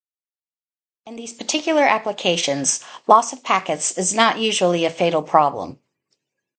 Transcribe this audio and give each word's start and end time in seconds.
In 1.05 1.15
these 1.15 1.31
particular 1.31 1.83
applications, 1.83 2.83
loss 3.05 3.33
of 3.33 3.43
packets 3.43 3.95
is 3.99 4.15
not 4.15 4.39
usually 4.39 4.83
a 4.83 4.89
fatal 4.89 5.21
problem. 5.21 5.79